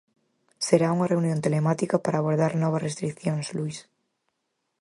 Será 0.67 0.87
unha 0.95 1.09
reunión 1.13 1.39
telemática 1.45 1.95
para 2.03 2.19
abordar 2.19 2.53
novas 2.63 2.85
restricións, 2.87 3.45
Luís... 3.57 3.77